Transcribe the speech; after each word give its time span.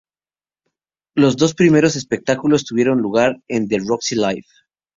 Los 1.13 1.37
dos 1.37 1.53
primeros 1.53 1.95
espectáculos 1.95 2.65
tuvieron 2.65 3.03
lugar 3.03 3.35
en 3.47 3.67
"The 3.67 3.77
Roxy 3.87 4.15
Live! 4.15 4.47